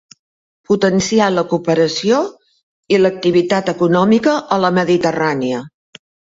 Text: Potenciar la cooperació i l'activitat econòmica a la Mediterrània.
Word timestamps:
Potenciar 0.69 1.27
la 1.33 1.43
cooperació 1.51 2.23
i 2.97 3.01
l'activitat 3.03 3.71
econòmica 3.77 4.37
a 4.59 4.63
la 4.67 4.75
Mediterrània. 4.83 5.65